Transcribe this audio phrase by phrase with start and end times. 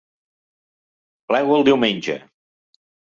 [1.31, 2.17] Plego el diumenge.